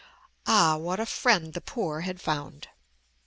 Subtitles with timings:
[0.47, 2.69] Ah, what a friend the poor had found!